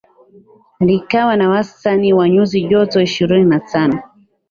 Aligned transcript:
likiwa 0.79 1.33
na 1.37 1.49
wastani 1.51 2.13
wa 2.17 2.29
nyuzi 2.29 2.61
joto 2.61 3.01
ishirini 3.01 3.49
na 3.49 3.59
tano 3.59 3.99